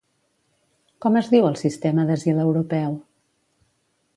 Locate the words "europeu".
2.47-2.97